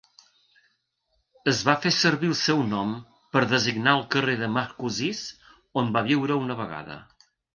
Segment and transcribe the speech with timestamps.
[1.51, 2.95] Es va fer servir el seu nom
[3.37, 5.23] per designar el carrer de Marcoussis
[5.83, 6.99] on va viure una vegada.